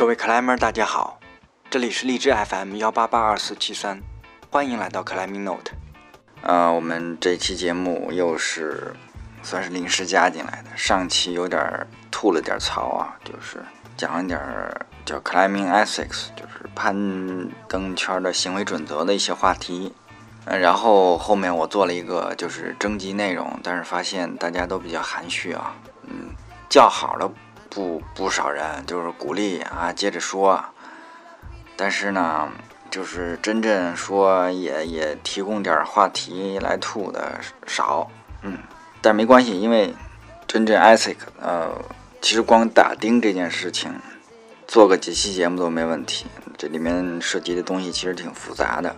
[0.00, 1.20] 各位克莱门，大家好，
[1.68, 4.00] 这里是荔枝 FM 幺八八二四七三，
[4.48, 5.72] 欢迎来到克莱明 Note。
[6.40, 8.94] 呃，我们这期节目又是
[9.42, 13.62] 算是临时加进来的，上期有点吐了点槽啊，就是
[13.94, 14.40] 讲了点
[15.04, 16.96] 叫 Climbing Ethics，就是攀
[17.68, 19.92] 登圈的行为准则的一些话题。
[20.46, 25.74] 嗯，然后后面我做了一个就是征集内容，但是发现大家都比较含蓄啊，
[26.04, 26.30] 嗯，
[26.70, 27.30] 叫好了
[27.70, 30.62] 不不少人，就是鼓励啊，接着说，
[31.76, 32.50] 但是呢，
[32.90, 38.10] 就是真正说也也提供点话题来吐的少，
[38.42, 38.58] 嗯，
[39.00, 39.94] 但没关系，因为
[40.48, 41.70] 真正 ethic，呃，
[42.20, 43.94] 其实光打钉这件事情，
[44.66, 46.26] 做个几期节目都没问题，
[46.58, 48.96] 这里面涉及的东西其实挺复杂的。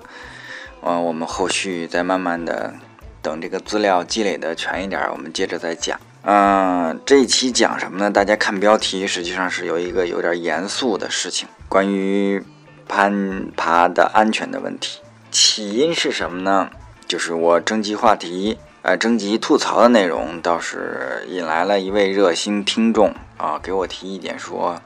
[0.80, 2.74] 嗯，我们后续再慢慢的
[3.20, 6.00] 等这个资料积累的全一点，我们接着再讲。
[6.24, 8.08] 嗯，这一期讲什么呢？
[8.08, 12.44] 大家看标题，实际上是有一个有点严肃的事情，关于
[12.86, 15.00] 攀爬的安全的问题。
[15.32, 16.70] 起因是什么呢？
[17.08, 24.80] 就是我征集话题，呃，征集吐槽的内容，倒是引来了一位热心听众啊，给我提意见说，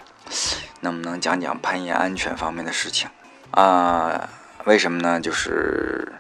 [0.80, 3.10] 能不能讲讲攀岩安全方面的事情
[3.50, 4.28] 啊？
[4.64, 5.20] 为什么呢？
[5.20, 6.12] 就是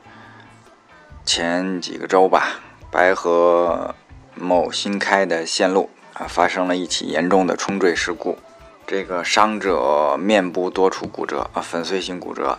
[1.24, 2.60] 前几个周吧，
[2.90, 3.94] 白河
[4.36, 8.38] 某新开的线路啊，发生了一起严重的冲坠事故。
[8.86, 12.58] 这个伤者面部多处骨折啊，粉碎性骨折，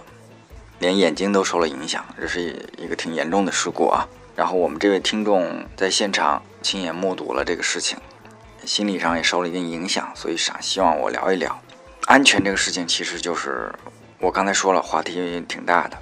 [0.79, 2.03] 连眼睛都受了影响。
[2.19, 4.07] 这是一个挺严重的事故啊。
[4.35, 7.97] 然后我们这位听众在现场亲眼目睹了这个事情，
[8.65, 11.59] 心理上也受了一定影响，所以想希望我聊一聊
[12.05, 13.73] 安全这个事情，其实就是。
[14.19, 15.95] 我刚才说了，话题挺大的，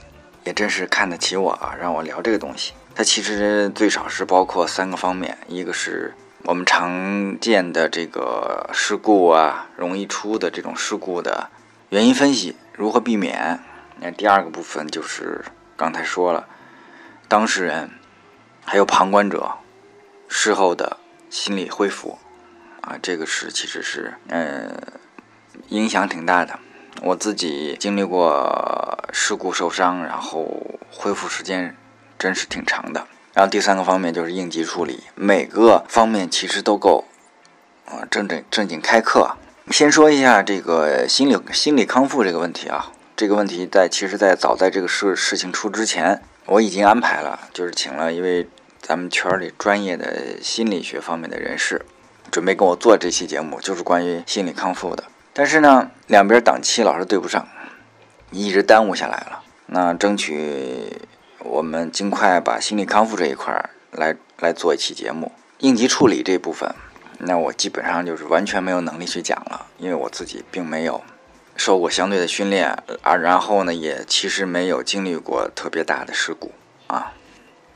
[0.45, 2.71] 也真是看得起我啊，让我聊这个东西。
[2.97, 11.49] 它其实最少是包括三个方面，一个是我们常见的这个事故啊，容易出的这种事故的
[11.89, 13.59] 原因分析，如何避免。
[13.99, 15.43] 那第二个部分就是
[15.75, 16.47] 刚才说了，
[17.27, 17.91] 当事人
[18.63, 19.51] 还有旁观者
[20.29, 20.95] 事后的
[21.29, 22.17] 心理恢复
[22.79, 24.71] 啊，这个是其实是呃
[25.67, 26.57] 影响挺大的。
[27.01, 31.75] 我自己经历过事故受伤，然后恢复时间
[32.17, 33.07] 真是挺长的。
[33.33, 37.05] 然后第三个方面就是应急处理，每个方面其实都够
[37.85, 39.35] 啊正正正经开课。
[39.71, 48.47] 先说一下这个心理心理康复这个问题啊，这个问题在其实，在早在这个事事情出之前，我已经安排了，就是请了一位
[48.79, 51.83] 咱们圈里专业的心理学方面的人士，
[52.29, 55.03] 准备跟我做这期节目，就是关于心理康复的。
[55.33, 57.45] 但是呢，两边档期老是对不上，
[58.31, 59.41] 一直耽误下来了。
[59.65, 61.01] 那争取
[61.45, 65.31] 我们尽快把心理康复这一块来来做一期节目。
[65.59, 66.73] 应急处理这部分，
[67.19, 71.01] 那我基本上就是完全没有能力去讲了，因为我自己并没有
[71.55, 76.51] 受过相对的训练啊，然后呢，也其实没有经历过特别大的事故
[76.87, 77.13] 啊，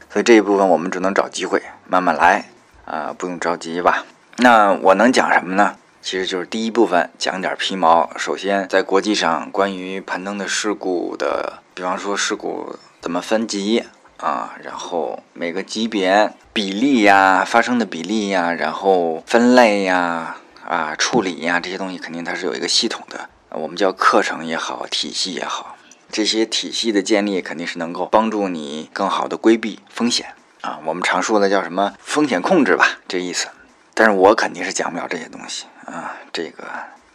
[0.10, 2.50] 所以这一部分我们只能找机会慢慢来
[2.86, 4.06] 啊，不用着急吧。
[4.38, 5.78] 那我能讲什么呢？
[6.02, 8.10] 其实就是第一部分讲点皮毛。
[8.18, 13.86] 首先，在国际上关于攀登的事故的，比方说事故怎么分级
[14.18, 20.38] 啊，然后每个级别比例呀、发生的比例呀，然后分类呀、
[20.68, 23.30] 啊处理呀这些东西，肯定它是有一个系统的。
[23.52, 25.76] 我们叫课程也好，体系也好，
[26.12, 30.80] 这些体系的建立肯定是能够帮助你更好的规避风险啊。
[30.86, 33.48] 我们常说的叫什么风险控制吧，这意思。
[33.96, 35.66] 但是我肯定是讲不了这些东西。
[35.86, 36.66] 啊，这个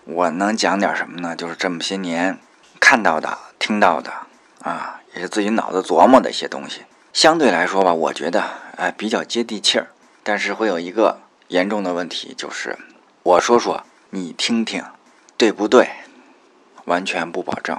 [0.05, 1.37] 我能讲点什么呢？
[1.37, 2.39] 就是这么些年
[2.81, 4.12] 看到的、听到的，
[4.62, 6.83] 啊，也是自己脑子琢磨的一些东西。
[7.13, 8.43] 相对来说吧，我觉得
[8.77, 9.89] 哎比较接地气儿。
[10.23, 12.79] 但是会有一个严重的问题，就是
[13.23, 14.85] 我说说你听听，
[15.37, 15.89] 对不对？
[16.85, 17.79] 完全不保证。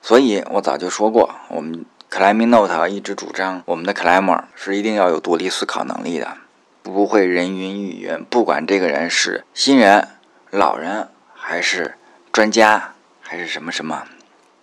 [0.00, 6.36] 所以我早就说过，我们 Climbing Note 一直主张，我们的 Climber 是一定要有独立思考能力的，
[6.82, 8.24] 不会人云亦云。
[8.24, 10.08] 不管这个人是新人。
[10.50, 11.98] 老人还是
[12.32, 14.04] 专家还是什么什么，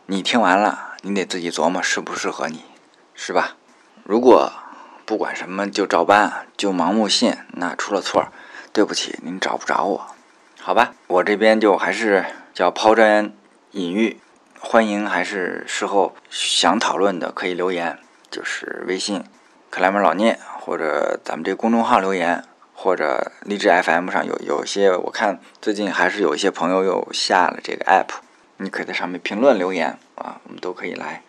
[0.07, 2.63] 你听完了，你得自己琢磨适不适合你，
[3.13, 3.57] 是吧？
[4.03, 4.51] 如果
[5.05, 8.29] 不管什么就照搬就盲目信，那出了错，
[8.73, 10.07] 对不起，您找不着我，
[10.59, 10.95] 好吧？
[11.05, 12.25] 我这边就还是
[12.55, 13.31] 叫抛砖
[13.73, 14.19] 引玉，
[14.59, 17.99] 欢迎还是事后想讨论的可以留言，
[18.31, 19.23] 就是微信
[19.69, 22.43] 克莱门老聂或者咱们这公众号留言。
[22.77, 28.09] 或者荔枝 FM 上有有些，我看最近还是有一些朋友又下了这个 app，
[28.57, 31.23] 你可以在上面评论留言啊，我们都可以来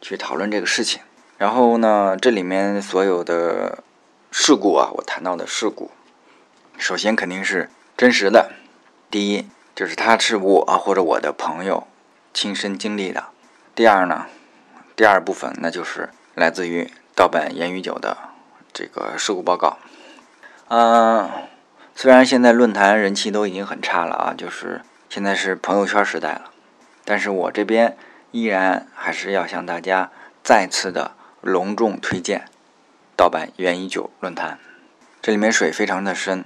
[0.00, 1.02] 去讨论这个事情。
[1.38, 3.82] 然后呢，这里面所有的
[4.30, 5.90] 事故啊，我谈到的事故，
[6.78, 8.52] 首先肯定是真实的。
[9.10, 11.86] 第一，就是它是我或者我的朋友
[12.32, 13.24] 亲身经历的。
[13.74, 14.26] 第二呢，
[14.94, 18.16] 第二部分那就是来自于盗版言语酒的
[18.72, 19.78] 这个事故报告。
[20.68, 21.28] 嗯，
[21.94, 26.50] 虽然现在论坛人气都已经很差了啊，就是现在是朋友圈时代了，
[27.04, 27.96] 但是我这边
[28.32, 30.10] 依然还是要向大家
[30.42, 32.46] 再次的隆重推荐
[33.16, 34.58] 盗版原一九论坛。
[35.22, 36.44] 这里面水非常的深，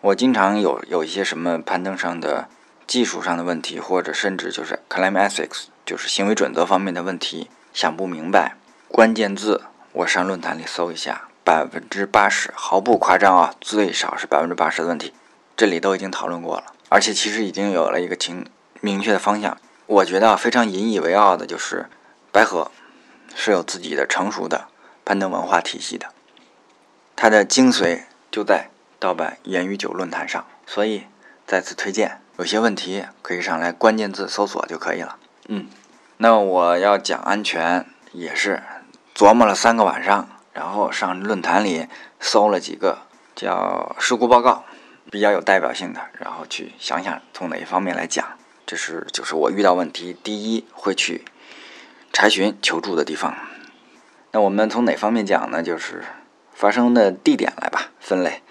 [0.00, 2.48] 我经常有有一些什么攀登上的
[2.86, 5.64] 技术上的问题，或者甚至就是 climb ethics。
[5.86, 8.56] 就是行为准则方面的问题，想不明白，
[8.88, 15.12] 关键字我上论坛里搜一下，百分之八十毫不夸张啊，最少是百分之八十的问题，
[15.54, 18.46] 这里都已经讨论过了，而且其实已经有了一个清
[18.80, 19.58] 明确的方向。
[19.86, 21.90] 我觉得非常引以为傲的就是
[22.32, 22.70] 白河
[23.34, 24.68] 是有自己的成熟的
[25.04, 26.08] 攀登文化体系的，
[27.14, 31.04] 它的精髓就在盗版言语酒论坛上，所以
[31.46, 35.18] 再次推荐，有些问题可以上来关键字搜索就可以了。
[35.48, 35.68] 嗯，
[36.16, 38.62] 那我要讲安全也是
[39.14, 41.86] 琢磨了三个晚上，然后上论坛里
[42.18, 43.00] 搜了几个
[43.36, 44.64] 叫事故报告，
[45.10, 48.26] 比较有代表性的，然后去想想从哪一方面来讲。
[48.66, 51.24] 这是就是我遇到问题第一会去
[52.12, 53.34] 查询求助的地方。
[54.32, 55.62] 那我们从哪方面讲呢？
[55.62, 56.02] 就是
[56.52, 58.42] 发生的地点来吧，分类。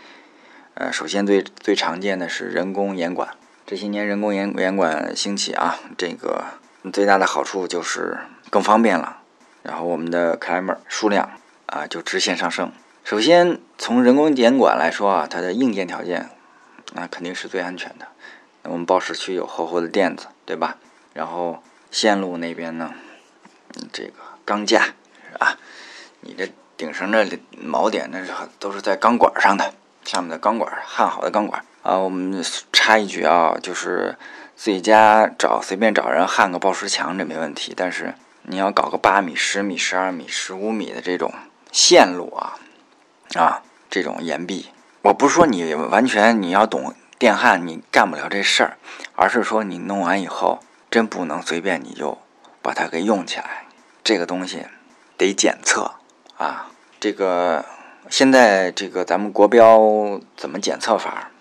[0.75, 3.29] 呃，首先最最常见的是人工严管，
[3.65, 6.45] 这些年人工严严管兴起啊，这个。
[6.91, 8.17] 最大的好处就是
[8.49, 9.21] 更方便了，
[9.61, 11.31] 然后我们的 climber 数量
[11.67, 12.73] 啊就直线上升。
[13.05, 16.29] 首先从人工严管来说啊，它的硬件条件
[16.91, 18.07] 那肯定是最安全的。
[18.63, 20.77] 我们报时区有厚厚的垫子，对吧？
[21.13, 21.61] 然后
[21.91, 22.93] 线路那边呢，
[23.91, 24.13] 这个
[24.45, 24.93] 钢架
[25.39, 25.57] 啊，
[26.21, 27.25] 你这顶绳的
[27.63, 29.73] 锚点那是都是在钢管上的，
[30.05, 31.97] 上面的钢管焊好的钢管啊。
[31.97, 34.17] 我们插一句啊，就是。
[34.55, 38.13] 自己家找随便找人焊个报时墙这没问题，但是
[38.43, 41.33] 你要搞个八米、十米、十二米、十五米的这种
[41.71, 42.59] 线路啊，
[43.33, 44.67] 啊，这种岩壁，
[45.01, 48.77] 我不是说你完全你要懂电焊你干不了这事儿，
[49.15, 50.59] 而是说你弄完以后
[50.91, 52.17] 真不能随便你就
[52.61, 53.63] 把它给用起来，
[54.03, 54.65] 这个东西
[55.15, 55.93] 得检测
[56.35, 56.69] 啊。
[56.99, 57.63] 这个
[58.09, 61.31] 现在这个咱们国标怎么检测法？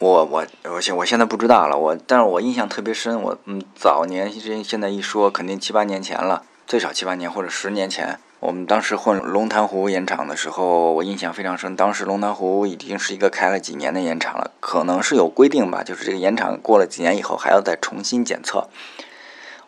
[0.00, 11.76] 我我我现我现在不知道了，我但是我印象特别深，我嗯早年现现在一说肯定七八年前了，最少七八年或者十年前，我们当时混龙潭湖盐场的时候，我印象非常深。
[11.76, 18.68] 当时龙潭湖已经是一个开了几年的盐场了，可能是有规定吧，就是这个盐场过了几年以后还要再重新检测。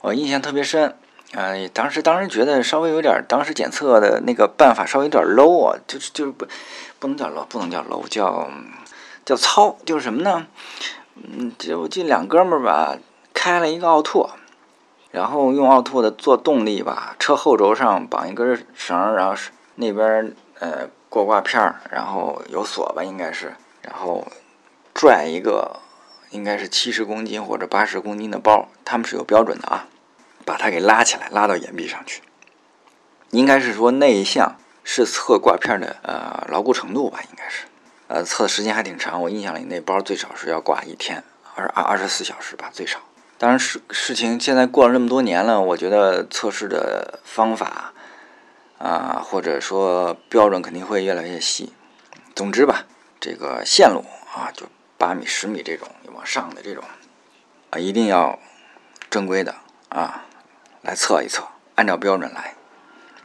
[0.00, 0.96] 我印象特别深，
[1.34, 6.46] 呃，当时当时觉得稍微有点，当时检测的那个办法稍微有点 low 啊，就是就是不
[6.98, 8.50] 不能叫 low，不能叫 low，叫。
[9.24, 10.48] 叫糙，就是什么呢？
[11.14, 12.98] 嗯，就这两哥们儿吧，
[13.32, 14.32] 开了一个奥拓，
[15.12, 24.26] 然后用奥拓的做动力吧，车后轴上绑一根绳，然后是那边呃过挂片，然后有锁吧，应该是，然后
[24.94, 25.80] 拽一个
[26.30, 29.86] 应该是七十公斤或者八十公斤的包，他们是有标准的啊，
[30.46, 32.22] 把它给拉起来，拉到岩壁上去，
[33.30, 37.66] 应该是说那一项是测挂片的呃牢固程度吧，应该是。
[38.08, 41.22] 呃，测的时间还挺长，我印象里那包最少是要挂一天，
[41.54, 42.98] 二二二十四小时吧，最少。
[43.43, 47.93] 当然，事事情现在过了这么多年了，我觉得测试的方法
[48.79, 51.72] 啊，或者说标准肯定会越来越细。
[52.37, 52.87] 总之吧，
[53.19, 56.84] 这个线路啊，就八米、十米这种往上的这种
[57.70, 58.39] 啊，一定要
[59.11, 59.56] 正规的
[59.89, 60.25] 啊
[60.82, 61.43] 来测一测，
[61.75, 62.55] 按照标准来。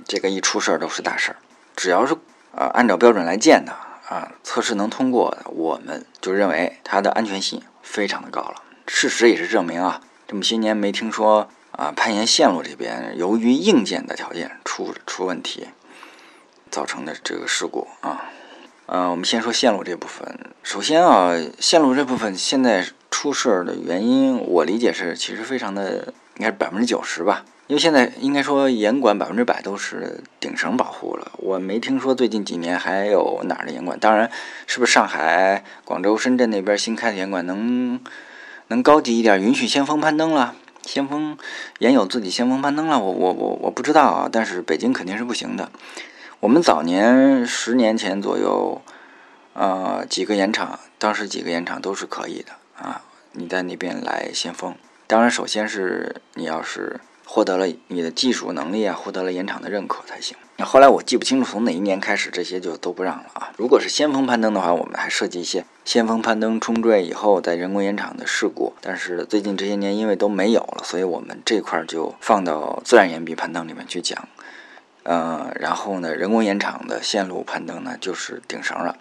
[0.07, 1.37] 这个一出事儿都是大事儿，
[1.75, 2.15] 只要是
[2.55, 3.71] 呃按照标准来建的。
[4.09, 8.63] 啊，测试能通过的，我们就认为它的安全性非常的高了。
[8.87, 15.67] 事实也是证明啊，这么些年没听说啊，攀岩线路这边由于硬件的条件出出问题
[16.69, 18.25] 造成的这个事故啊。
[18.87, 20.37] 嗯，我们先说线路这部分。
[20.63, 27.45] 首先啊，线路这部分现在出事儿的原因，我理解是其实非常的，应该是百分之九十吧。
[27.67, 33.97] 因为现在应该说严管百分之百都是顶绳保护了，我没听说最近几年还有哪儿的严管。
[33.99, 34.29] 当然，
[34.65, 37.99] 是不是上海、广州、深圳那边新开的严管能
[38.67, 40.55] 能高级一点，允许先锋攀登了？
[40.83, 41.37] 先锋
[41.79, 42.99] 也有自己先锋攀登了？
[42.99, 44.29] 我我我我不知道啊。
[44.31, 45.71] 但是北京肯定是不行的。
[46.39, 48.81] 我们早年十年前左右，
[49.53, 53.01] 呃，几个盐场，当时几个盐场都是可以的啊。
[53.33, 54.75] 你在那边来先锋，
[55.07, 56.99] 当然首先是你要是。
[57.29, 60.37] 获得了你的技术能力啊，获得了盐场的认可才行。
[60.59, 63.51] 那后来我记不清楚从哪一年开始，这些就都不让了啊。
[63.57, 68.73] 如果是先锋攀登的话，我们还涉及一些先锋攀登冲坠以后在人工岩场的事故。
[68.81, 74.27] 但是最近这些年因为都没有了，所以我们这块就放到自然岩壁攀登里面去讲。
[75.03, 78.97] 呃，然后呢，人工岩场的线路攀登呢，就是顶绳了。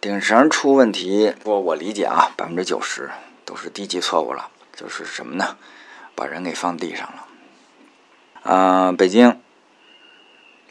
[0.00, 3.10] 顶绳出问题，我我理解啊，百分之九十
[3.44, 4.48] 都是低级错误了。
[4.76, 5.56] 就是什么呢？
[6.14, 8.52] 把人给放地上了。
[8.52, 9.36] 啊，北京。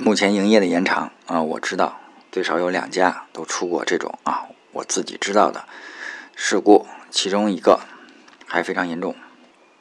[0.03, 1.99] 目前营业的岩场啊，我知道
[2.31, 5.63] 最少有两家都出过这种啊，我自己知道的
[6.35, 7.79] 事故，其中一个
[8.47, 9.15] 还非常严重。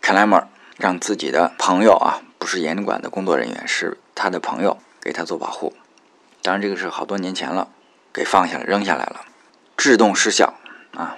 [0.03, 0.45] climber
[0.77, 5.75] 让自己的朋友啊，不是严管的工作人员，是他的朋友给他做保护。
[6.43, 7.69] 当然这个是好多年前了，
[8.13, 9.23] 给放下来扔下来了，
[9.79, 10.53] 制动失效
[10.93, 11.17] 啊，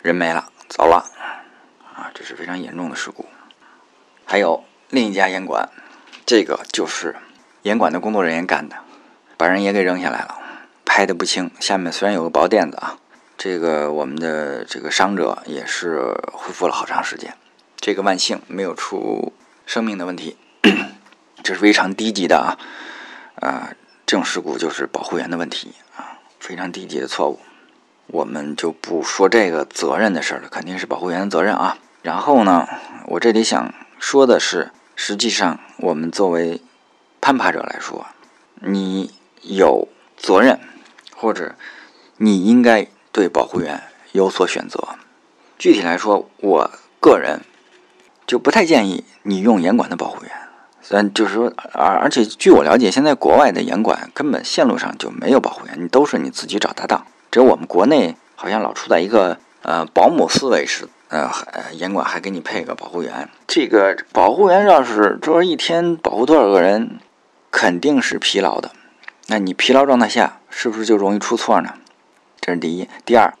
[0.00, 1.04] 人没了，走了
[1.92, 3.26] 啊，这是非常严重的事故。
[4.24, 5.68] 还有另一家严管，
[6.24, 7.16] 这个就是。
[7.68, 8.76] 严管的工作人员干的，
[9.36, 10.38] 把人也给扔下来了，
[10.86, 11.50] 拍的不轻。
[11.60, 12.96] 下面虽然有个薄垫子啊，
[13.36, 17.34] 这个我们的这个伤者也是恢复了好长时间。
[17.76, 19.34] 这个万幸没有出
[19.66, 20.38] 生命的问题，
[21.44, 22.56] 这是非常低级的啊！
[23.46, 23.68] 啊，
[24.06, 27.38] 这种事故就是保护员的问题啊，非常低级的错误。
[28.06, 31.76] 我们就不说这个责任的事了，肯定是保护员的责任啊。
[32.00, 32.66] 然后呢，
[33.08, 36.62] 我这里想说的是，实际上我们作为
[37.20, 38.06] 攀爬者来说，
[38.60, 40.58] 你有责任，
[41.14, 41.54] 或者
[42.16, 43.82] 你应该对保护员
[44.12, 44.82] 有所选择。
[45.58, 46.70] 具体来说，我
[47.00, 47.40] 个人
[48.26, 50.32] 就不太建议你用严管的保护员。
[50.80, 57.06] 虽然就是说，而而且据我了解，现在国外的严管根本线路上就没有保护员，你都是你自己找搭档。
[57.30, 63.28] 只有我们国内好像老处在一个呃保姆思维似的，呃，严管还给你配个保护员。
[63.46, 66.98] 这个保护员要是说一天保护多少个人？
[67.60, 68.70] 肯定是疲劳的，
[69.26, 71.74] 那你疲劳状态下是不是就容易出错呢？
[72.40, 72.88] 这是第一。
[73.04, 73.34] 第二，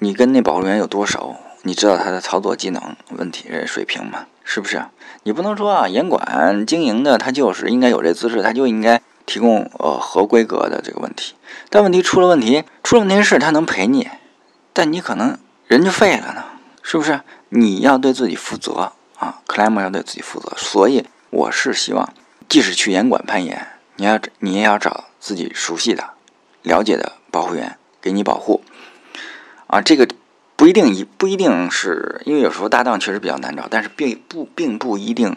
[0.00, 1.36] 你跟那保护员有多熟？
[1.62, 4.26] 你知道他的操作技能问题水平吗？
[4.44, 4.84] 是不是？
[5.22, 11.34] 你不能说啊，严管经营的他就是应该有这资质，他就应该提供呃合规格的这个问题。
[11.70, 14.10] 但问题出了问题，出了问题是他能赔你，
[14.74, 16.44] 但你可能人就废了呢，
[16.82, 17.22] 是不是？
[17.48, 20.52] 你要对自己负责啊 c l a m 要对自己负责。
[20.58, 22.12] 所以我是希望。
[22.52, 23.66] 即使去严管攀岩，
[23.96, 26.10] 你要你也要找自己熟悉的、
[26.60, 28.62] 了解的保护员给你保护。
[29.68, 30.06] 啊，这个
[30.54, 35.34] 不一定一不一定是因为有时候搭档确实比较难找，但是并不并不一定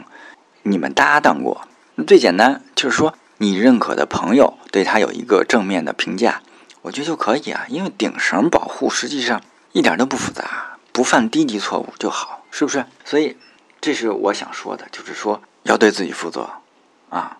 [0.63, 1.65] 你们搭档过。
[2.05, 6.41] 最简单就是说，你认可的朋友对他有一个正面的评价，
[6.81, 7.65] 我觉得就可以啊。
[7.69, 9.41] 因为顶绳保护实际上
[9.71, 12.85] 一点都不复杂，不犯低级错误就好，是不是？
[13.05, 13.37] 所以
[13.79, 16.49] 这是我想说的，就是说要对自己负责。
[17.09, 17.37] 啊，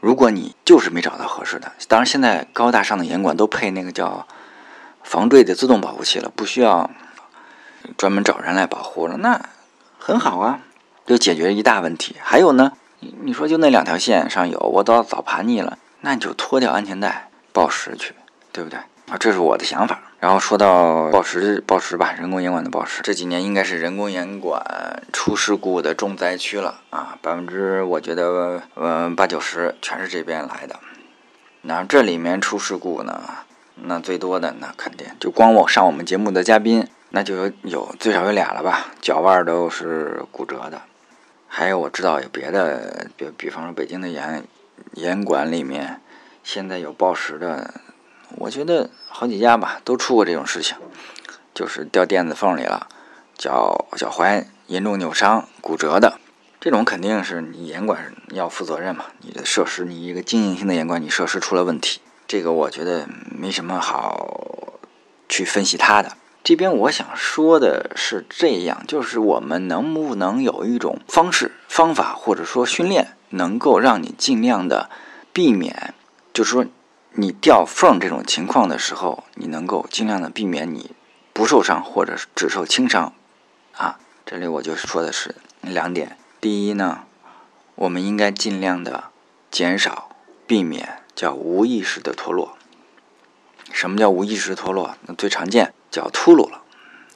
[0.00, 4.26] 如果你就是没找到合适的，当然现在高大上的严管都配那个叫
[5.02, 6.90] 防坠的自动保护器了，不需要
[7.96, 9.40] 专门找人来保护了，那
[9.98, 10.60] 很好啊，
[11.06, 12.16] 就解决一大问题。
[12.20, 18.14] 还有呢，你你说就那两条线上有，我都早爬腻了，那你就脱掉安全带报时去，
[18.52, 18.78] 对不对？
[19.10, 20.00] 啊，这是我的想法。
[20.20, 30.78] 然后说到报时，报时吧，人工岩管的报时，这几年应该是人工岩管出事故的重灾区了啊，百分之我觉得嗯八九十全是这边来的。
[31.62, 33.18] 那这里面出事故呢，
[33.76, 40.82] 那最多的那肯定就光我上我们节目的嘉宾，那就有有最少有俩了吧，脚腕都是骨折的。
[41.48, 44.44] 还有我知道有别的，比比方说北京的岩
[44.92, 45.98] 岩管里面，
[46.44, 47.72] 现在有报时的。
[48.36, 50.76] 我觉得好几家吧都出过这种事情，
[51.54, 52.88] 就是掉垫子缝里了，
[53.36, 56.18] 脚脚踝严重扭伤、骨折的，
[56.60, 59.06] 这种肯定是你严管要负责任嘛。
[59.20, 64.74] 你的设施，你一个经营性的严管，你设施出了问题，这个我觉得没什么好
[65.28, 66.16] 去分析它的。
[66.42, 74.88] 这边我想说的是这样，就是我们能不能有一种方式、方法，或者说训练，能够让你尽量的
[75.32, 75.92] 避免，
[76.32, 76.64] 就是说。
[77.20, 80.92] 你掉缝这种情况的时候，你能够尽量的避免你
[81.34, 83.12] 不受伤或者只受轻伤，
[83.76, 86.16] 啊，这里我就说的是两点。
[86.40, 87.02] 第一呢，
[87.74, 89.10] 我们应该尽量的
[89.50, 90.08] 减少
[90.46, 92.56] 避免叫无意识的脱落。
[93.70, 94.96] 什么叫无意识脱落？
[95.02, 96.62] 那最常见叫秃噜了，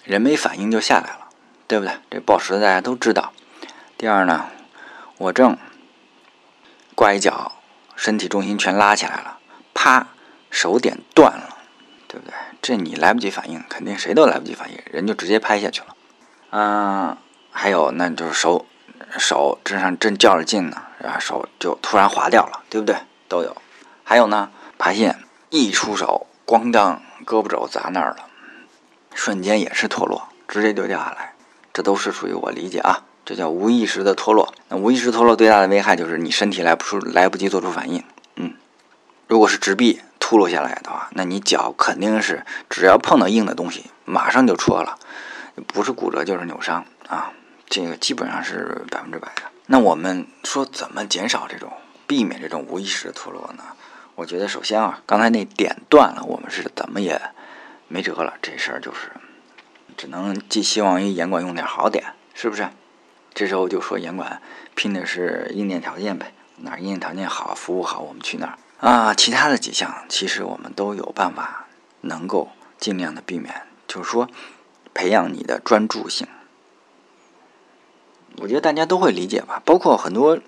[0.04, 1.28] 人没反应就下来了，
[1.66, 1.94] 对不对？
[2.11, 3.32] 这暴食的大家都知道。
[3.96, 4.50] 第二呢，
[5.16, 5.56] 我正
[6.94, 7.52] 挂一脚，
[7.96, 9.38] 身体重心全拉起来了。
[9.75, 10.07] 啪，
[10.50, 11.59] 手点断了，
[12.09, 12.35] 对不对？
[12.62, 15.88] 这你来不及反应，肯定谁都来不及反应，人就直接拍下去了。
[16.50, 17.16] 嗯，
[17.50, 18.64] 还有那就是手
[19.19, 22.97] 手正上正较着劲呢，然后手就突然滑掉了，对不对？
[23.28, 23.54] 都有。
[24.02, 25.19] 还有呢，爬线
[25.50, 28.26] 一出手，咣当，胳膊肘砸那儿了，
[29.14, 31.35] 瞬间也是脱落，直接就掉下来。
[31.73, 34.54] 这都是属于我理解啊，这叫无意识的脱落。
[34.69, 38.02] 那无意识脱落最大的危害就是你身体来不出来不及做出反应。
[39.26, 44.99] 如果是直臂秃噜下来的话，那你脚肯定是只要碰到硬的东西，马上就戳了，
[45.66, 47.33] 不是骨折就是扭伤啊。
[47.69, 49.43] 这个基本上是百分之百的。
[49.66, 51.73] 那我们说怎么减少这种、
[52.07, 53.64] 避免这种无意识的脱落呢？
[54.14, 57.21] 我觉得首先啊，刚才那点断了，我们是怎么也
[57.88, 58.35] 没辙了。
[58.43, 59.11] 这事儿就是。
[59.97, 62.04] 只能寄希望于严管用点好点，
[62.35, 62.69] 是不是？
[63.33, 64.43] 这时候就说严管
[64.75, 69.14] 拼的是硬件条件呗，哪硬件条件好，服务好，我们去哪儿啊。
[69.14, 71.66] 其他的几项其实我们都有办法
[72.02, 74.28] 能够尽量的避免，就是说
[74.93, 76.26] 培养你的专注性。
[78.38, 80.38] 我觉得大家都会理解吧，包括很多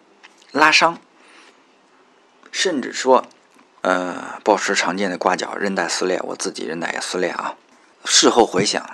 [0.53, 0.99] 拉伤，
[2.51, 3.25] 甚至说
[3.83, 7.55] 呃，暴食常见的挂脚、韧带撕裂，我自己韧带也撕裂啊。
[8.05, 8.85] 事后回想。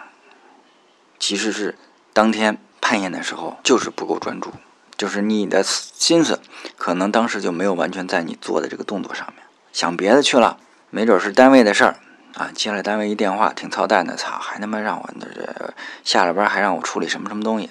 [1.18, 1.78] 其实是
[2.12, 4.52] 当天攀岩的时候，就是不够专注，
[5.02, 6.38] 就是你的心思
[6.76, 10.58] 可能当时就没有完全在你做的这个动作上面，想别的去了，
[10.90, 11.96] 没准是单位的事儿
[12.34, 17.68] 啊，接了单位一电话，挺操蛋的，操，还他妈让我那这下了班还让我处理什么什么东西，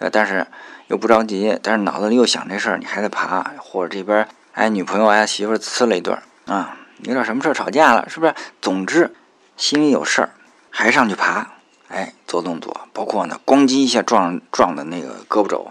[0.00, 0.44] 呃，但是
[0.88, 8.34] 又不着急，但是脑子里又想这事儿，你还得爬，或者这边哎女朋友哎媳妇儿呲了一顿啊，有点什么事儿吵架了，是不是？
[8.60, 9.14] 总之
[9.56, 10.30] 心里有事儿，
[10.70, 11.52] 还上去爬。
[11.86, 15.70] 哎，做动作，包括呢，咣叽一下撞撞的那个胳膊肘，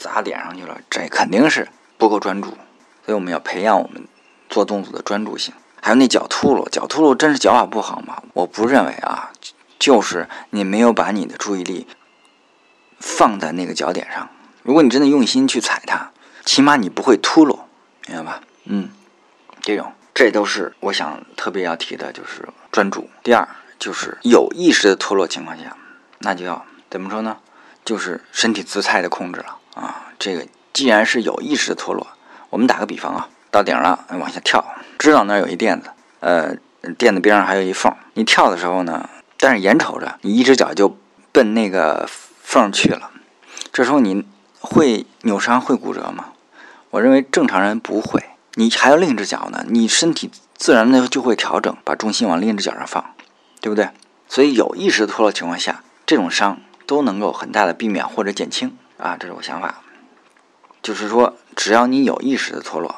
[0.00, 2.48] 砸脸上去了，这肯定是不够专注。
[3.04, 4.08] 所以我们要培养我们
[4.48, 5.52] 做动作的专注性。
[5.82, 8.22] 还有那脚秃噜，脚秃噜真是脚法不好吗？
[8.32, 9.30] 我不认为啊，
[9.78, 11.86] 就是你没有把你的注意力
[12.98, 14.28] 放在那个脚点上。
[14.62, 16.10] 如果你真的用心去踩它，
[16.44, 17.60] 起码你不会秃噜，
[18.08, 18.40] 明白吧？
[18.64, 18.88] 嗯，
[19.60, 23.08] 这种，这都是我想特别要提的，就是专注。
[23.22, 23.46] 第二。
[23.80, 25.74] 就是有意识的脱落情况下，
[26.18, 27.38] 那就要怎么说呢？
[27.82, 30.06] 就是身体姿态的控制了啊。
[30.18, 32.06] 这个既然是有意识的脱落，
[32.50, 34.64] 我们打个比方啊，到顶了往下跳，
[34.98, 35.90] 知道那儿有一垫子，
[36.20, 36.54] 呃，
[36.98, 40.96] 垫子边上还有一缝，你跳的时候呢，但是眼瞅着你一只脚就
[41.32, 42.08] 奔那个
[42.42, 43.10] 缝去了，
[43.72, 44.24] 这时候你
[44.60, 46.32] 会扭伤会骨折吗？
[46.90, 48.22] 我认为正常人不会。
[48.54, 53.04] 你还有另一只脚呢，你身体自然的就会调整，把重心往另一只脚上放。
[53.62, 53.90] 对不对？
[54.26, 59.82] 所以有意识的脱落情况下，这种伤都能够很大的避免或者减轻啊，这是我想法。
[60.82, 62.94] 就是说，只要你有意识的脱落，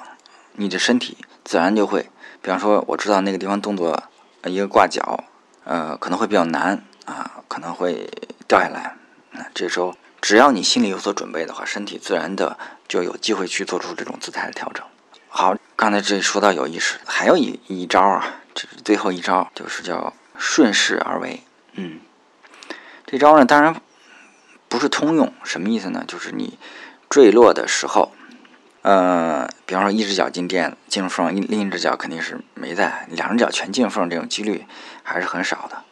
[0.52, 2.10] 你的身体自然就会，
[2.40, 4.02] 比方说，我知道那个地方动作，
[4.44, 5.24] 一个挂脚，
[5.64, 8.10] 呃，可能会比较难啊，可能会
[8.46, 8.96] 掉下来。
[9.30, 14.84] 那这时候，只要你心里有所准备的话，身体自然的就有机会去做出这种姿态的调整。
[15.28, 20.12] 好，刚才这里说到有意识，还有一一招啊，这是最后一招，就是叫。
[20.44, 22.00] 顺势而为，嗯，
[23.06, 23.80] 这招呢，当然
[24.72, 25.30] 不是通用。
[25.44, 26.02] 什么意思呢？
[26.08, 26.58] 就是你
[27.10, 28.10] 坠落的时候，
[28.80, 34.64] 呃，比方说一只脚进垫进入缝，另一只脚肯定是没在，两只脚全进缝，这种几率
[35.02, 35.82] 还是很少的，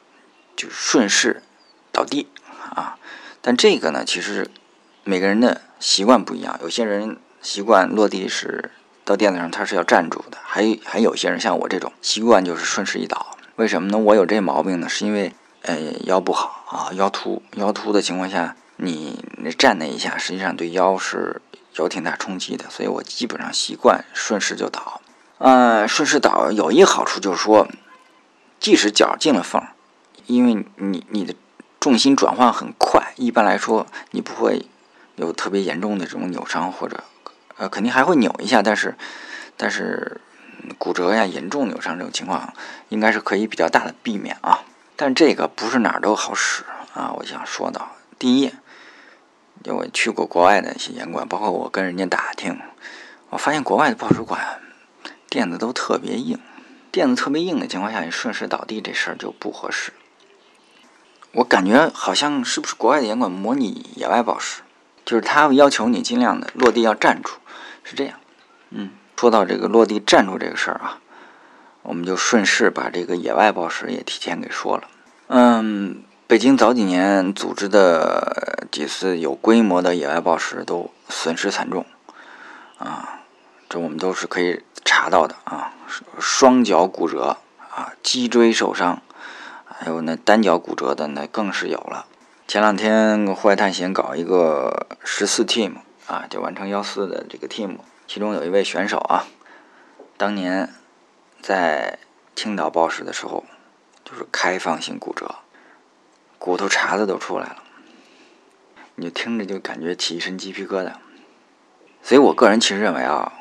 [0.56, 1.42] 就是顺势
[1.92, 2.26] 倒地
[2.74, 2.96] 啊。
[3.42, 4.50] 但这个呢，其实
[5.04, 8.70] 每个人的习惯不一样，有些人习惯落地是
[9.04, 13.36] 到垫子上，他是要站住的，还还有些人像我这种习惯就是顺势一倒。
[13.56, 13.98] 为什么呢？
[13.98, 14.88] 我有这毛病呢？
[14.88, 21.40] 是因为，呃，腰不好啊，腰突，腰突的情况下，你那站那一下，实际上对腰是
[21.74, 25.00] 有挺大冲击的，所以我基本上习惯顺势就倒。
[25.38, 27.68] 呃，顺势倒有一个好处就是说，
[28.58, 29.62] 即使脚进了缝，
[30.26, 31.34] 因为你你的
[31.78, 34.66] 重心转换很快，一般来说你不会
[35.16, 37.04] 有特别严重的这种扭伤或者，
[37.56, 38.96] 呃，肯定还会扭一下，但是，
[39.56, 40.20] 但是。
[40.76, 42.52] 骨折呀，严重扭伤这种情况，
[42.90, 44.60] 应该是可以比较大的避免啊。
[44.94, 47.10] 但这个不是哪儿都好使啊。
[47.16, 48.52] 我想说到，第一，
[49.66, 52.58] 我去过国外的一些严管，包括我跟人家打听，
[53.30, 54.60] 我发现国外的报石馆
[55.28, 56.38] 垫子都特别硬，
[56.90, 59.92] 垫子特别硬的情况下，你顺势倒地这事儿就不合适。
[61.32, 64.62] 我感觉好像是不是国外的严管模拟野外报石，
[65.04, 67.32] 就是他要求你尽量的落地要站住，
[67.84, 68.18] 是这样，
[68.70, 68.90] 嗯。
[69.16, 70.98] 说到这个落地站住这个事儿啊，
[71.82, 74.84] 我们就顺势把这个野外报时也提前给说了。
[75.26, 81.84] 嗯，北京早几年组织的几次有规模的野外暴食都损失惨重
[82.78, 83.22] 啊，
[83.68, 85.72] 这我们都是可以查到的啊，
[86.20, 89.02] 双脚骨折啊，脊椎受伤，
[89.64, 92.06] 还有那单脚骨折的那更是有了。
[92.46, 97.78] 前两天户外探险搞一个十四 team 啊，就完成幺四的这个 team。
[98.06, 99.24] 其中有一位选手啊，
[100.16, 100.72] 当年
[101.42, 101.98] 在
[102.36, 103.44] 青岛暴食的时候，
[104.04, 105.34] 就是开放性骨折，
[106.40, 107.56] 骨头茬子都出来了，
[108.94, 110.94] 你听着就感觉起一身鸡皮疙瘩。
[112.02, 113.34] 所以我个人其实认为啊，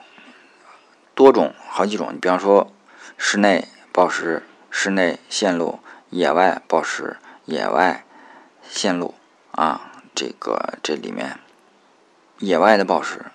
[1.16, 2.74] 多种好几种，你比方说
[3.18, 8.04] 室内暴食、室内线路、野外暴食、野外
[8.70, 9.16] 线路
[9.52, 11.40] 啊，这个这里面
[12.40, 13.28] 野外的暴食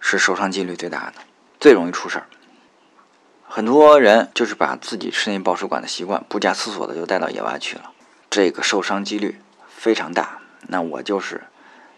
[0.00, 1.14] 是受伤几率最大的，
[1.58, 2.26] 最容易出事儿。
[3.48, 7.90] 很多人就是把自己室内爆食管的习惯不加思索的就带到野外去了，
[8.32, 10.38] 这个受伤几率非常大。
[10.68, 11.42] 那我就是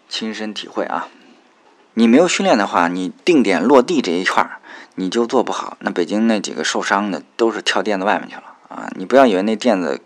[0.09, 1.07] 亲身体会啊。
[1.93, 4.59] 你没有训练的话，你定点落地这一块儿
[4.95, 5.77] 你就做不好。
[5.79, 8.91] 那北京那几个受伤的都是跳垫子外面去了啊！
[8.97, 10.01] 你不要以为那垫子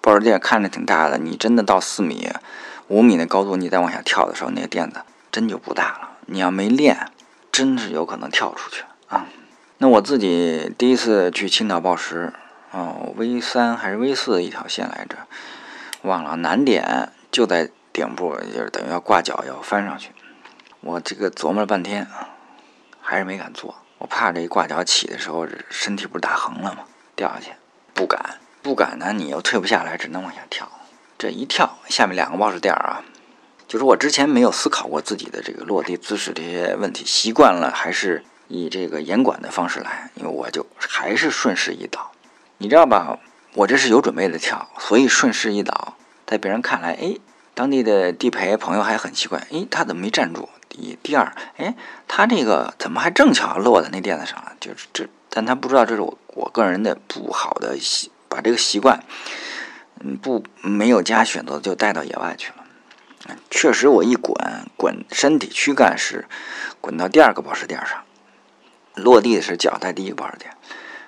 [0.00, 2.28] 报时垫看着挺大的，你真的到四米、
[2.88, 6.10] 五米的高度，你再往下跳的时候，那个垫子真就不大了。
[6.26, 7.12] 你要没练，
[7.52, 9.26] 真是有可能跳出去啊！
[9.78, 12.32] 那我自己第一次去青岛报时，
[12.72, 15.16] 哦，V 三还是 V 四一条线来着，
[16.02, 20.10] 忘了，难点就在顶部，就是等于要挂脚要翻上去。
[20.80, 22.06] 我这个琢磨了半天，
[23.00, 23.74] 还是没敢做。
[23.98, 26.84] 我怕这一挂脚起的时候，身体不是打横了吗？
[27.16, 27.50] 掉下去，
[27.92, 29.12] 不敢，不敢呢。
[29.12, 30.70] 你又退不下来，只能往下跳。
[31.18, 33.02] 这一跳，下面两个报时垫啊，
[33.66, 42.12] 就是我之前没有思考过自己的这个落地姿势这些问题，习惯了还是以这个严管的方式来，因为我就还是顺势一倒。
[42.58, 43.18] 你知道吧？
[43.54, 47.16] 我这是有准备的跳，所以顺势一倒，在别人看来，哎，
[47.54, 50.48] 当地的地陪朋友还很奇怪，哎，他怎么没站住？
[50.68, 51.74] 第第二，哎，
[52.06, 54.52] 他这个怎么还正巧落在那垫子上了？
[54.60, 59.02] 就是这，但他不知道这是我我个人的不好的习，把这个习惯，
[60.00, 62.54] 嗯，不没有加选择就带到野外去了。
[63.50, 64.36] 确实，我一滚
[64.76, 66.26] 滚，身体躯干是
[66.80, 68.04] 滚到第二个保时垫上，
[68.94, 70.54] 落地的是脚在第一个保时垫，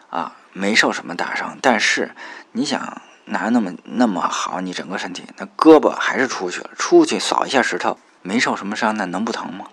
[0.09, 1.59] 啊，没受什么大伤。
[1.61, 2.15] 但是
[2.53, 7.99] 你想拿那么那么好，你整个身体那胳膊还是出去了，出去扫一下石头。
[8.23, 9.67] 没受什么伤，那能不疼吗？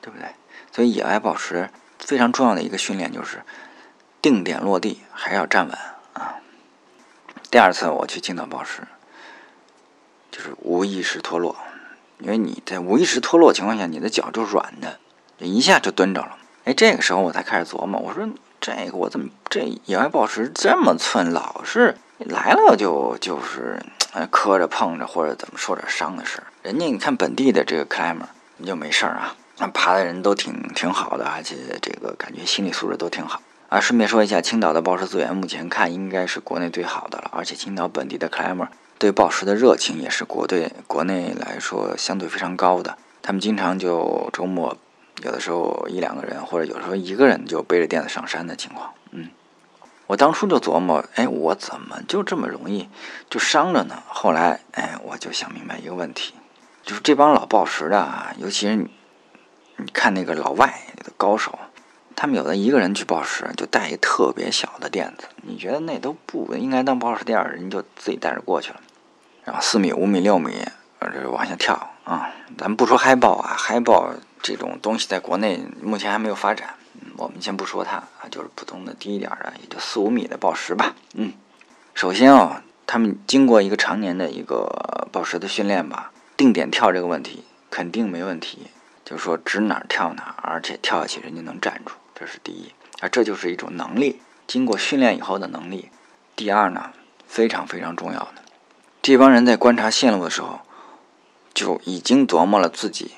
[0.00, 0.28] 对不对？
[0.70, 3.42] 所以野外保持非常重要的一个训练就是
[4.22, 5.78] 定点落地，还要站稳
[6.14, 6.36] 啊。
[7.50, 8.80] 第二次我去青岛报时，
[10.30, 11.54] 就是无意识脱落，
[12.18, 14.98] 因为你在无意识脱落情况下，你的脚就软的，
[15.38, 16.38] 一下就蹲着了。
[16.64, 18.26] 哎，这个时候我才开始琢磨，我说
[18.62, 23.78] 这个我怎么这野外报时这么寸，老是来了就就是。
[24.30, 28.26] 磕着碰着或者怎么受点伤的事儿，人家你看本地的这个 climber
[28.58, 33.80] 你就没事儿啊，那爬的人都挺挺好的，而且这个感觉心理素质都挺好啊。
[33.80, 44.76] 顺便说一下，青岛的报时资源目前看应该是国内最好的了，而且青岛本地的 climber 对报时的热情也是国对国内来说相对非常高的，他们经常就周末
[45.22, 49.28] 有的时候一两个人，或者有时候一个人就背着垫子上山的情况，嗯。
[50.08, 52.88] 我当初就琢磨，哎，我怎么就这么容易
[53.30, 54.02] 就伤着呢？
[54.08, 56.34] 后来，哎，我就想明白一个问题，
[56.82, 58.90] 就是这帮老报时的啊，尤其是你，
[59.76, 61.58] 你看那个老外的高手，
[62.14, 68.80] 他们有的一个人去报时就带一特别小的垫子，你觉得那都不应该当报时垫儿，人就自己带着过去了，
[69.44, 70.62] 然后四米、五米、六米，
[70.98, 72.28] 呃，这往下跳啊。
[72.58, 76.74] 咱们不说嗨报啊，嗨报这种东西在国内目前还没有发展。
[77.16, 80.94] 我们先不说它啊，就是普通的低一点的，也就四五米的报时吧。
[81.14, 81.32] 嗯，
[81.94, 88.66] 首先啊，他们经过一个常年的一个报时的训练吧，定点跳这个问题肯定没问题。
[89.04, 92.72] 就是说指哪儿跳哪儿，而且跳下去人家能站住，这是第一。
[93.00, 95.90] 啊，这就是一种能力，经过训练以后的能力。
[96.36, 96.92] 第二呢，
[97.26, 98.42] 非常非常重要的，
[99.02, 100.60] 这帮人在观察线路的时候，
[101.52, 103.12] 就已经琢磨了自己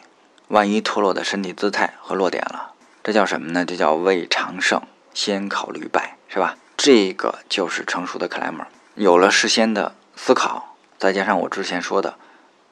[0.49, 2.73] 万一脱落的身体姿态和落点了。
[3.03, 3.65] 这叫什么呢？
[3.65, 6.57] 这叫未尝胜先考虑败，是吧？
[6.77, 12.15] 这个就是成熟的克莱默，有了事先的思考，再加上我之前说的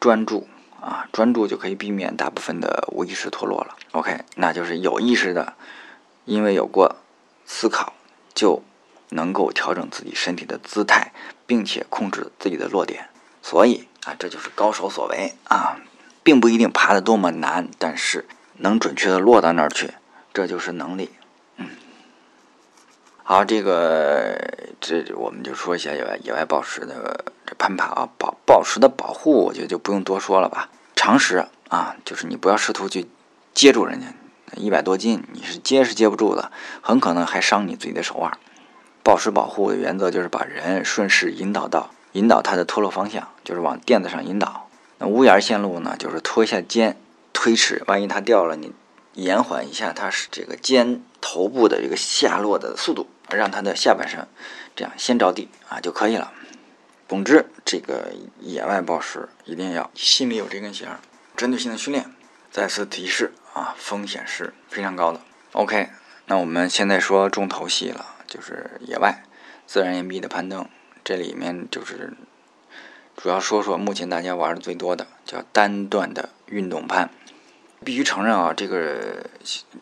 [0.00, 0.48] 专注
[0.80, 3.76] 啊，专注就可以避免大部分的无意识脱落了。
[3.92, 5.54] OK，那就是有意识的，
[6.24, 6.96] 因为有过
[7.46, 7.92] 思考，
[8.34, 8.62] 就
[9.10, 11.12] 能够调整自己身体的姿态，
[11.46, 13.08] 并且控制自己的落点。
[13.42, 15.76] 所以啊，这就是高手所为啊，
[16.22, 18.26] 并不一定爬得多么难，但是
[18.58, 19.92] 能准确的落到那儿去。
[20.32, 21.10] 这就是能力，
[21.56, 21.68] 嗯，
[23.22, 24.38] 好，这个
[24.80, 30.70] 这我们就说一下野外野外暴食的这攀爬啊，暴暴食的保护，我觉得就不用多说了吧。
[30.96, 33.06] 常识啊，就是你不要试图去
[33.52, 34.06] 接住人家，
[34.56, 38.32] 一百多斤你是接是接不住的，很可能还伤你自己的手腕。
[39.02, 44.70] 暴食保护的原则就是把人顺势引导到引导他的脱落方向，就是往垫子上引导。
[45.08, 46.96] 屋檐线路呢，就是拖一下肩，
[47.32, 48.72] 推迟，万一它掉了你。
[49.14, 54.26] 延缓一下它是这个肩头部的这个下落的速度，让它的下半身
[54.74, 56.32] 这样先着地啊就可以了。
[57.08, 58.10] 总之，这个
[58.40, 60.88] 野外暴食一定要心里有这根弦，
[61.36, 62.10] 针对性的训练。
[62.50, 65.20] 再次提示啊，风险是非常高的。
[65.52, 65.90] OK，
[66.24, 69.22] 那我们现在说重头戏了，就是野外
[69.66, 70.66] 自然岩壁的攀登。
[71.04, 72.14] 这里面就是
[73.16, 77.10] 主要说说目前大家玩的最多的叫单段的运动攀。
[77.84, 79.26] 必须承认啊，这个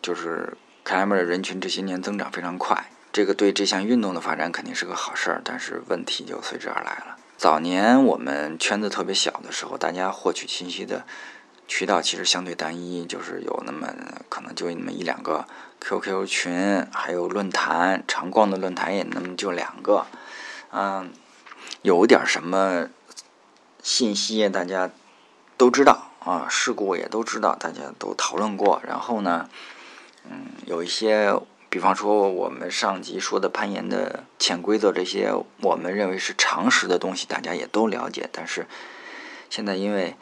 [0.01, 5.41] 就是克莱门的人群这些年增长非常快，这个对这项运动的发展肯定是个好事儿。
[5.43, 7.17] 但是问题就随之而来了。
[7.37, 11.05] 早年我们圈子特别小的时候，大家获取信息的。
[11.67, 13.87] 渠道其实相对单一，就是有那么
[14.27, 15.45] 可能就那么一两个
[15.79, 20.05] QQ 群，还有论坛，常逛的论坛也那么就两个。
[20.73, 21.13] 嗯，
[21.81, 22.89] 有点什么
[23.81, 24.89] 信息大家
[25.57, 28.81] 都知道啊，事故也都知道，大家都讨论过。
[28.85, 29.49] 然后呢，
[30.29, 31.33] 嗯，有一些，
[31.69, 38.29] 比方说我们上集说的攀岩的潜规则这些，我们认为是常识的东西，大家也都了解。
[38.31, 38.67] 但是
[39.49, 40.15] 现在因为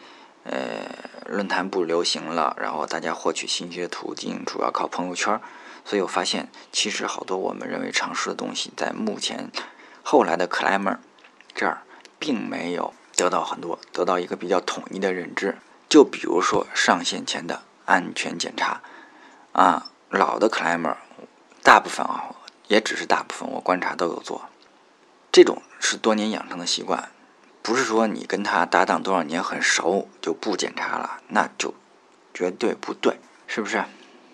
[0.43, 0.87] 呃，
[1.27, 5.39] 论坛不流行了，然后大家获取信息的途径主要靠朋友圈，
[5.83, 9.51] 所以我发现其实好多我们认为常识的东西，在目前
[10.01, 10.97] 后来的 climber
[11.53, 11.81] 这儿
[12.17, 15.57] 并没有得到很多得到一个比较统一的认知。
[15.89, 18.81] 就比如说上线前的安全检查
[19.51, 20.95] 啊，老的 climber
[21.61, 22.35] 大部分啊，
[22.67, 24.47] 也只是大部分，我观察都有做，
[25.31, 27.09] 这种是多年养成的习惯。
[27.61, 31.73] 不是说你跟他搭档多少年很熟就不检查了，那就
[32.33, 33.83] 绝对不对，是不是？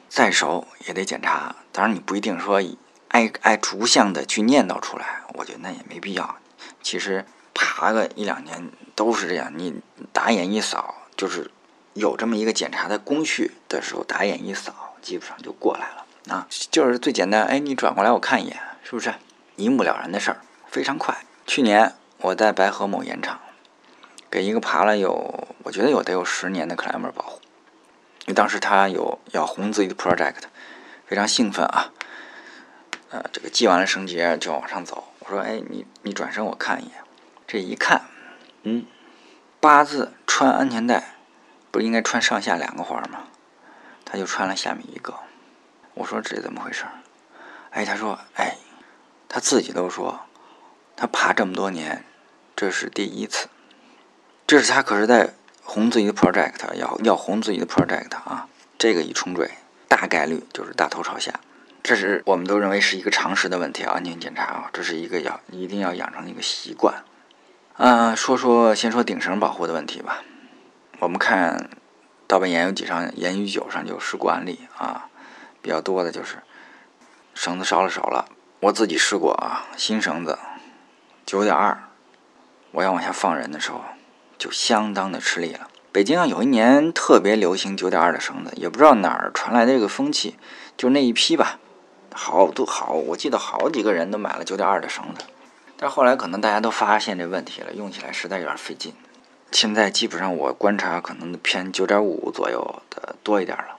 [0.07, 1.55] 再熟也得检查。
[1.71, 2.61] 当然你不一定说
[3.09, 6.35] 挨挨逐项的去念叨出来，我觉得那也没必要。
[6.81, 9.81] 其实爬个一两年都是这样，你
[10.13, 11.49] 打眼一扫，就是
[11.95, 16.47] 有这么一个检查的工序的时候，打眼一扫，基本上就过来了啊。
[16.69, 19.11] 就是最简单，哎，你转过来我看一眼，是不是
[19.55, 20.37] 一目了然的事儿？
[20.67, 21.25] 非常快。
[21.47, 21.95] 去年。
[22.19, 23.39] 我在白河某盐场，
[24.31, 27.41] 给一个爬了有，我觉得有得有十年的克莱 r 保护，
[28.21, 30.37] 因为当时他有要红自己的 project，
[31.05, 31.91] 非常兴奋啊，
[33.11, 35.11] 呃，这个系完了绳结就往上走。
[35.19, 36.93] 我说，哎，你你转身我看一眼，
[37.47, 38.05] 这一看，
[38.63, 38.85] 嗯，
[39.59, 41.15] 八字穿安全带，
[41.71, 43.27] 不是应该穿上下两个环吗？
[44.03, 45.13] 他就穿了下面一个。
[45.93, 46.85] 我说这怎么回事？
[47.71, 48.57] 哎，他说，哎，
[49.27, 50.21] 他自己都说，
[50.95, 52.03] 他爬这么多年。
[52.55, 53.49] 这是第一次，
[54.47, 58.47] 这是他可是在红自己的 project，要要红自己的 project 啊！
[58.77, 59.51] 这个一冲坠，
[59.89, 61.33] 大概率就是大头朝下。
[61.83, 67.03] 这是我们都认为是一个常识的问题啊，安全检查啊，这是一个要一定要养成一个习惯。
[67.77, 70.23] 嗯，说说先说顶绳保护的问题吧。
[70.99, 71.69] 我们看
[72.25, 75.09] 盗版岩有几上岩与九上就有事故案例啊，
[75.61, 76.37] 比较多的就是
[77.33, 78.29] 绳子烧了手了。
[78.61, 80.39] 我自己试过啊，新绳子
[81.25, 81.77] 九点二。
[82.71, 83.81] 我要往下放人的时候，
[84.37, 85.67] 就相当的吃力了。
[85.91, 90.37] 北京啊，有一年特别流行九点二的绳子，也不知道哪儿传来的这个风气，
[90.77, 91.59] 就那一批吧，
[92.13, 95.25] 好多好，我记得好几个人都买了九点二的绳子。
[95.77, 98.93] 但后来可能大家都发现这问题了，用起来实在有点费劲。
[99.51, 103.77] 现在基本上我观察，可能偏九点五左右的多一点了。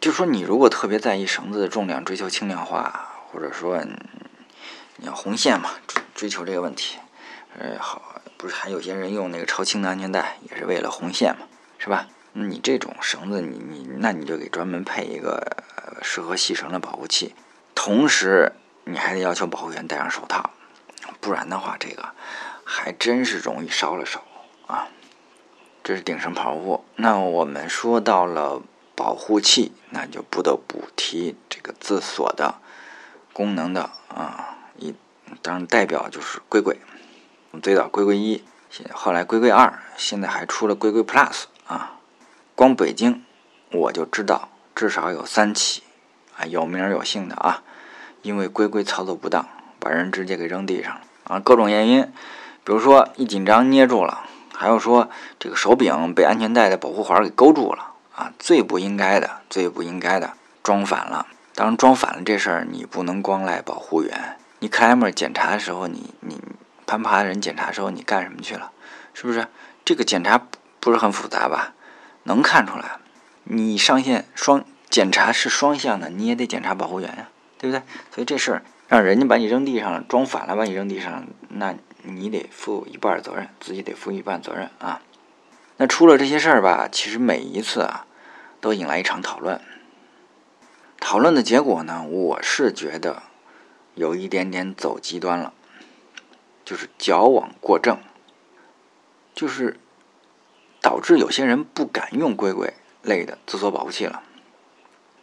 [0.00, 3.82] 就说你如果特别在意绳子的重量，追求轻量化，或者说
[4.96, 6.98] 你要红线嘛，追追求这个问题，
[7.58, 8.12] 呃，好。
[8.38, 11.46] 不是还有些人用那个超轻的安全带，也是为了红线嘛，
[11.78, 12.06] 是吧？
[12.34, 15.42] 你这种绳子，你你那你就给专门配一个
[16.02, 17.34] 适合细绳的保护器，
[17.74, 18.52] 同时
[18.84, 20.50] 你还得要求保护员戴上手套，
[21.20, 22.10] 不然的话，这个
[22.64, 24.20] 还真是容易烧了手
[24.66, 24.88] 啊。
[25.82, 26.84] 这是顶绳保护。
[26.96, 28.62] 那我们说到了
[28.94, 32.56] 保护器，那就不得不提这个自锁的
[33.32, 34.94] 功能的啊，一
[35.42, 36.76] 当然代表就是龟龟。
[37.52, 38.42] 我们最早龟龟一，
[38.92, 41.98] 后来龟龟二，现在还出了龟龟 Plus 啊！
[42.54, 43.24] 光北京
[43.70, 45.82] 我就知道至少有三起
[46.36, 47.62] 啊，有名有姓的啊，
[48.22, 49.46] 因为龟龟操作不当，
[49.78, 51.40] 把人直接给扔地上了啊！
[51.40, 52.02] 各种原因，
[52.64, 55.08] 比如说一紧张捏住了，还有说
[55.38, 58.32] 这个手柄被安全带的保护环给勾住了啊！
[58.38, 61.26] 最不应该的，最不应该的，装反了。
[61.54, 66.40] 当然装反了这事儿，你不能光赖保护员，你 climber 检查的时候，你你。
[66.88, 68.70] 攀爬的人检查的时候，你干什么去了？
[69.12, 69.48] 是不是？
[69.84, 70.40] 这个检查
[70.78, 71.72] 不是很复杂吧？
[72.22, 72.98] 能看出来。
[73.42, 77.26] 你上线双检查是双向的，你也得检查保护员呀，
[77.58, 77.82] 对不对？
[78.14, 85.02] 所以这事儿让人家把你扔地上了，装反了把你扔地上，那你得负一半责任，自己得负一半责任啊。
[85.78, 88.06] 那出了这些事儿吧，其实每一次啊，
[88.60, 89.60] 都引来一场讨论。
[91.00, 93.24] 讨论的结果呢，我是觉得
[93.94, 95.52] 有一点点走极端了，
[96.64, 97.98] 就是矫枉过正，
[99.34, 99.78] 就是
[100.80, 102.72] 导致有些人不敢用龟龟
[103.02, 104.22] 类的自锁保护器了，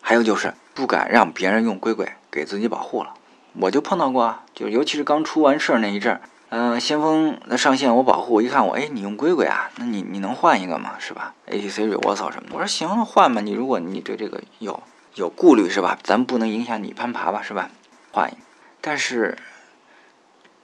[0.02, 3.14] 还有就是不敢让别人用龟龟给自己保护了。
[3.60, 10.96] 我就碰到过啊，就尤其是刚出完事儿那一阵儿，嗯，先锋的上线我保护，一看我，哎，你用龟龟啊，那你你能换一个吗？
[11.00, 13.42] 是吧？ATC r e v e r s 什么，我说行，换吧。
[13.42, 14.82] 你如果你对这个有
[15.16, 15.98] 有顾虑是吧？
[16.04, 17.70] 咱不能影响你攀爬吧，是吧？
[18.12, 18.42] 换一个。
[18.82, 19.38] 但是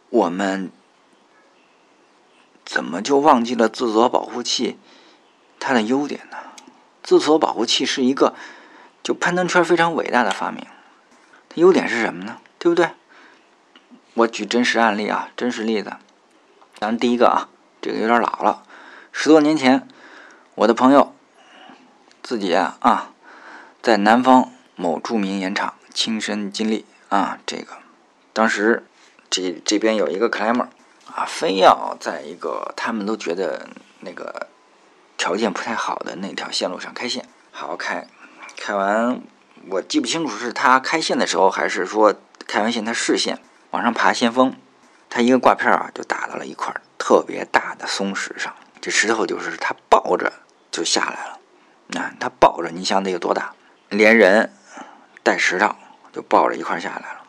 [0.10, 0.72] 我们
[2.66, 4.78] 怎么就忘记了自锁保护器
[5.60, 6.38] 它的优点呢？
[7.04, 8.36] 自锁保护器是一个
[9.02, 10.66] 就攀登圈非常伟大的发明，
[11.48, 12.38] 它优点是什么呢？
[12.60, 12.90] 对不对？
[14.16, 15.94] 我举真实案例啊，真实例子。
[16.78, 17.48] 咱第一个啊，
[17.82, 18.64] 这个有点老了，
[19.14, 19.88] 十多年前，
[20.56, 21.16] 我的朋友
[22.22, 23.12] 自己啊，啊
[23.82, 27.78] 在南方某著名盐场亲身经历啊，这个
[28.34, 28.86] 当时
[29.30, 30.68] 这这边有一个 climber
[31.14, 33.70] 啊，非要在一个他们都觉得
[34.02, 34.48] 那个
[35.18, 38.06] 条件不太好的那条线路上开线，好好开，
[38.58, 39.22] 开完
[39.70, 42.14] 我记不清楚是他开线的时候，还是说。
[42.50, 43.38] 开完线，他视线
[43.70, 44.56] 往上爬先锋，
[45.08, 48.52] 他一个挂片啊，就打到了一块特别大的松石上。
[48.82, 50.34] 这石头就是他抱着
[50.72, 51.38] 就下来了。
[51.90, 53.54] 那他抱着，你想得有多大？
[53.90, 54.52] 连人
[55.22, 55.76] 带石头
[56.12, 57.22] 就抱着一块下来了。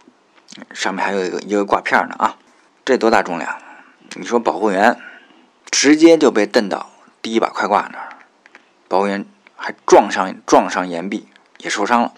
[0.72, 2.38] 上面还有一个一个挂片呢啊，
[2.86, 3.58] 这多大重量？
[4.16, 4.98] 你说保护员
[5.70, 6.88] 直接就被蹬到
[7.20, 8.16] 第一把快挂那儿，
[8.88, 11.28] 保护员还撞上撞上岩壁，
[11.58, 12.14] 也受伤了。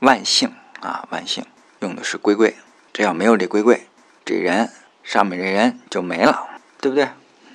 [0.00, 1.46] 万幸啊，万幸。
[1.80, 2.54] 用的是龟龟，
[2.92, 3.86] 这要没有这龟龟，
[4.22, 4.70] 这人
[5.02, 6.46] 上面这人就没了，
[6.78, 7.04] 对不对？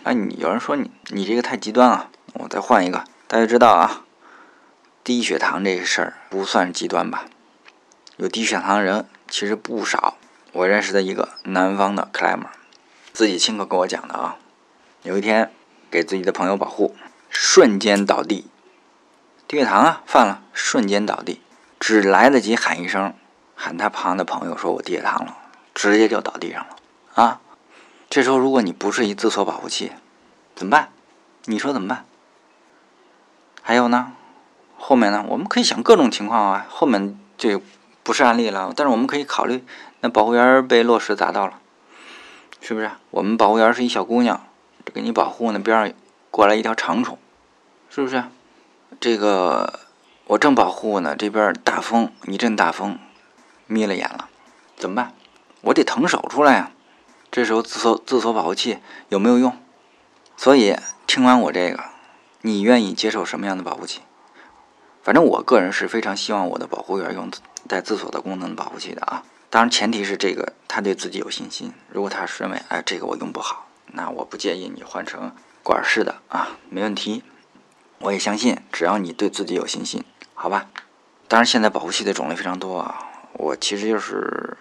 [0.04, 3.04] 啊，你有人说你你这个太极端啊，我再换一个。
[3.28, 4.04] 大家知道啊，
[5.04, 7.26] 低血糖这事儿不算极端吧？
[8.18, 10.18] 有低血糖的人其实不少。
[10.54, 12.48] 我认识的一个南方的 climber，
[13.14, 14.38] 自己亲口跟我讲的啊，
[15.04, 15.52] 有一天
[15.92, 16.96] 给自己的朋友保护，
[17.30, 18.48] 瞬间倒地，
[19.48, 21.42] 低血糖啊犯了，瞬间倒地，
[21.80, 23.14] 只来得及喊一声。
[23.56, 25.36] 喊他旁的朋友说：“我低血糖了，
[25.74, 26.76] 直接就倒地上了
[27.16, 27.42] 啊！”
[28.10, 29.92] 这时候如果你不是一自锁保护器，
[30.56, 30.90] 怎么办？
[31.46, 32.06] 你说怎么办？
[33.62, 34.14] 还有呢？
[34.78, 35.26] 后面呢？
[35.28, 36.66] 我们可以想各种情况啊。
[36.70, 37.60] 后面这
[38.04, 39.64] 不是案例了，但是我们可以考虑：
[40.02, 41.60] 那保护员被落石砸到了，
[42.62, 42.92] 是不是？
[43.10, 44.46] 我们保护员是一小姑娘，
[44.86, 45.94] 这给你保护呢，边上
[46.30, 47.18] 过来一条长虫，
[47.90, 48.24] 是不是？
[49.00, 49.80] 这个
[50.28, 53.00] 我正保护呢，这边大风一阵大风。
[53.68, 54.30] 眯了眼了，
[54.78, 55.14] 怎么办？
[55.62, 56.72] 我得腾手出来呀。
[57.32, 58.78] 这时候自锁自锁保护器
[59.10, 59.58] 有没有用？
[60.38, 61.84] 所以听完我这个，
[62.42, 64.02] 你愿意接受什么样的保护器？
[65.04, 67.30] 反正我个人是非常希望我的保护员用
[67.68, 69.24] 带自锁的功能保护器的啊。
[69.50, 71.74] 当然前提是这个他对自己有信心。
[71.90, 75.32] 如果他是认为哎这个我用不好，那我不建议你换成
[75.64, 77.24] 管式的啊，没问题。
[78.00, 80.68] 我也相信，只要你对自己有信心，好吧。
[81.28, 83.00] 当然现在保护器的种类非常多啊。
[83.38, 84.58] 我其实就是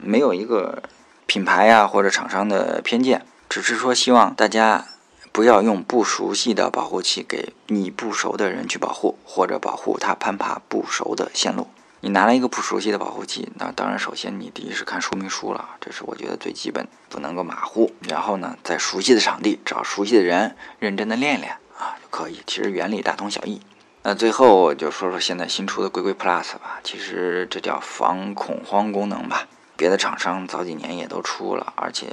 [0.00, 0.82] 没有一个
[1.26, 4.86] 品牌呀或者厂商的偏见，只是说希望大家
[5.32, 11.68] 不要用不熟悉的保护器给你不熟的人去保护，或者保护他攀爬不熟的线路。
[12.00, 17.92] 你拿了一个不熟悉的保护器，那当然首先你第一是看说明书了，这是我觉得最基本，不能够马虎。
[18.08, 22.40] 然后呢，在熟悉的场地找熟悉的人，认真的练练啊就可以。
[22.46, 23.60] 其实原理大同小异。
[24.08, 29.46] 那最后就说说现在新出的龟龟 Plus 吧，其实这叫防恐慌功能吧。
[29.76, 32.06] 别的厂商早几年也都出了，而且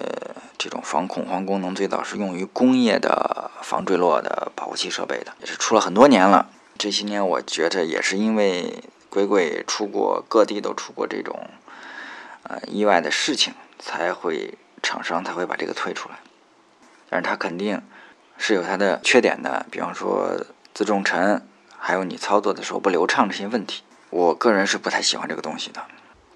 [0.57, 6.49] 这种防恐慌功能最早是用于工业的防坠落的保护器设备的，也是出了很多年了。
[6.77, 11.47] 这些年我觉着也是因为龟龟出过各地都出过这种
[12.43, 16.15] 呃意外的事情，才会厂商才会把这个推出来。
[17.09, 17.81] 但是它肯定
[18.37, 21.47] 是有它的缺点的，比方说自重沉。
[21.87, 25.83] 还有你操作的时候不流畅这些问题，我个人是不太喜欢这个东西的。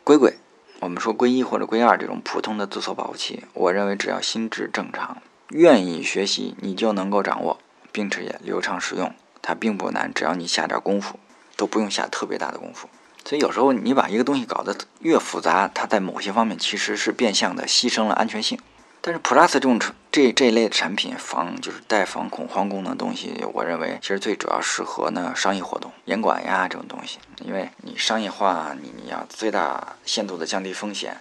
[0.03, 0.37] 龟龟，
[0.79, 5.17] 我们说龟一或者龟二这种普通的自锁保护器，我认为只要心智正常，
[5.47, 7.57] 愿意学习，你就能够掌握，
[7.91, 9.11] 并且也流畅使用，
[9.41, 11.17] 它并不难，只要你下点功夫，
[11.57, 12.87] 都不用下特别大的功夫。
[13.25, 18.59] 所以有时候你把一个东西搞得越复杂，它在某些方面其实是变相的牺牲了安全性。
[19.01, 19.79] 但是 Plus 这种
[20.11, 31.17] 这这一类的产品防就是带防恐慌功能的东西，我认为其实最主要适合呢商业活动、严管呀这种东西，因为你商业化，你你要最大限度的降低风险，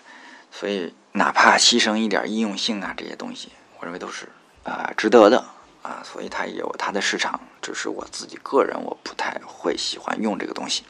[0.51, 4.29] 所以哪怕牺牲一点应用性啊这些东西，我认为都是
[4.65, 5.45] 啊值得的
[5.83, 10.83] 啊，所以它也有它的市场，只是我自己个人我不太会喜欢用这个东西。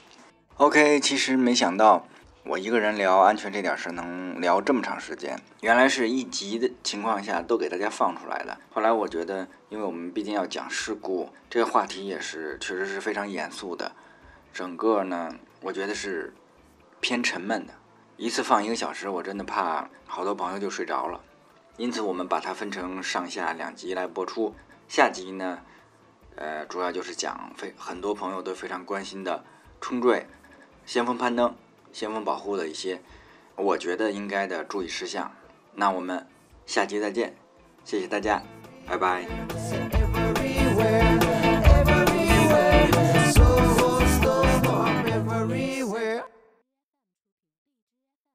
[0.56, 2.06] OK，其实没想到
[2.48, 8.56] 我一个人聊安全这点事能聊这么长时间，原来是一集的情况下都给大家放出来的。
[8.70, 13.92] 后来我觉得，因为我们毕竟要讲事故，这个话题也是确实是非常严肃的，
[14.50, 16.32] 整个呢，我觉得是
[17.00, 17.74] 偏沉闷的。
[18.16, 21.20] 一次放一个小时，我真的怕好多朋友就睡着了，
[21.76, 24.54] 因此我们把它分成上下两集来播出。
[24.88, 25.58] 下集呢，
[26.36, 29.44] 呃，主要就是讲非很多朋友都非常关心的
[29.82, 30.26] 冲坠、
[30.86, 31.54] 先锋攀登、
[31.92, 33.00] 先锋保护的一些，
[33.56, 35.32] 我觉得应该的注意事项。
[35.74, 36.26] 那我们
[36.66, 37.34] 下期再见，
[37.84, 38.42] 谢谢大家，
[38.86, 39.97] 拜拜。